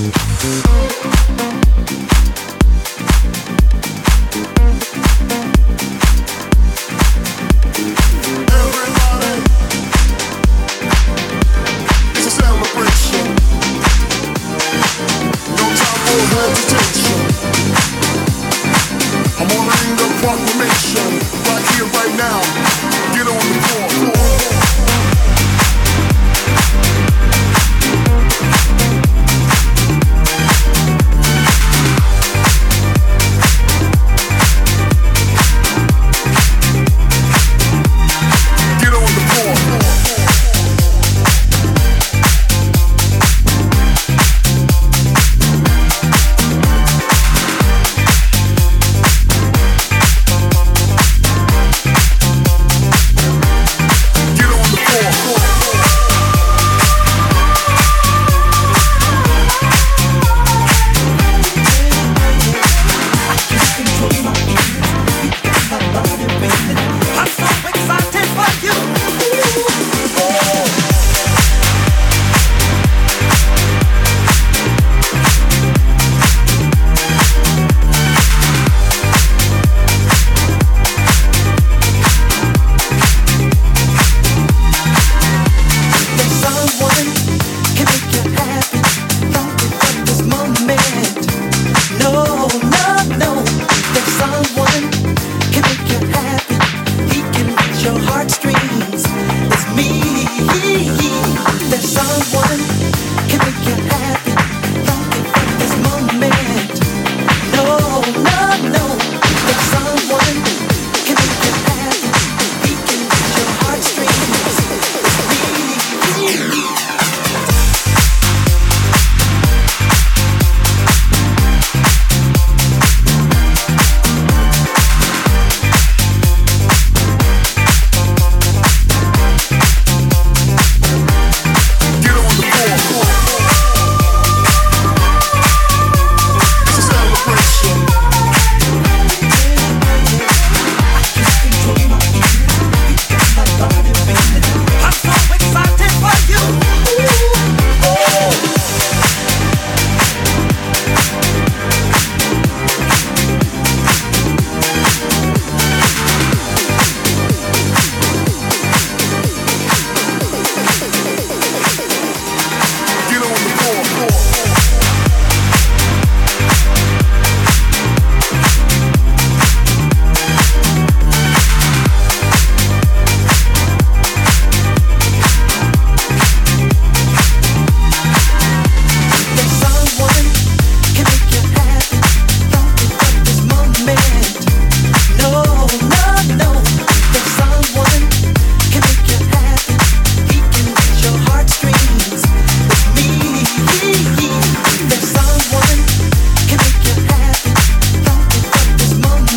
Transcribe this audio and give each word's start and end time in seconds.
Música 0.00 0.79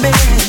baby 0.03 0.42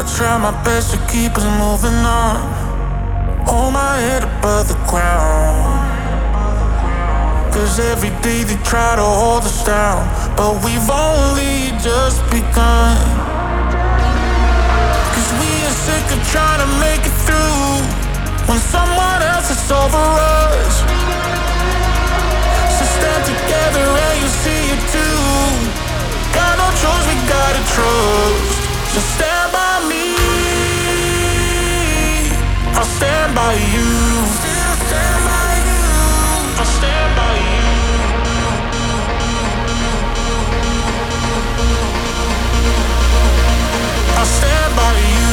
I 0.00 0.02
try 0.16 0.38
my 0.38 0.56
best 0.64 0.92
to 0.92 0.98
keep 1.12 1.36
us 1.36 1.44
moving 1.60 1.92
on. 2.08 2.40
Hold 3.44 3.74
my 3.74 4.00
head 4.00 4.24
above 4.24 4.72
the 4.72 4.80
ground. 4.88 5.60
Cause 7.52 7.76
every 7.78 8.08
day 8.24 8.40
they 8.48 8.56
try 8.64 8.96
to 8.96 9.04
hold 9.04 9.44
us 9.44 9.60
down, 9.62 10.00
but 10.40 10.56
we've 10.64 10.88
only 10.88 11.76
just 11.84 12.24
begun. 12.32 12.96
Cause 15.12 15.30
we 15.36 15.50
are 15.68 15.76
sick 15.84 16.06
of 16.16 16.20
trying 16.32 16.64
to 16.64 16.70
make 16.80 17.04
it 17.04 17.16
through 17.28 17.84
when 18.48 18.56
someone 18.72 19.20
else 19.20 19.52
is 19.52 19.68
over 19.68 20.00
us. 20.00 20.80
So 22.72 22.84
stand 22.88 23.22
together 23.28 23.84
and 23.84 24.16
you 24.16 24.28
see 24.32 24.64
it 24.64 24.82
too. 24.96 25.20
Got 26.32 26.56
no 26.56 26.68
choice, 26.80 27.04
we 27.04 27.16
gotta 27.28 27.62
trust. 27.76 28.59
Stand 28.98 29.52
by 29.52 29.86
me. 29.88 30.16
I 32.74 32.82
stand 32.82 33.34
by 33.36 33.54
you. 33.54 33.88
Stand 34.34 35.20
by 35.30 35.50
you. 35.68 35.84
I 36.58 36.64
stand 36.76 37.16
by 37.16 37.34
you. 37.46 37.64
I 44.18 44.24
stand 44.24 44.76
by 44.76 44.92
you. 45.14 45.29